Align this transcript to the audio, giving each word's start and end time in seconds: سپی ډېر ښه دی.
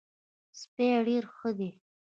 سپی 0.59 0.87
ډېر 1.07 1.23
ښه 1.35 1.49
دی. 1.57 1.69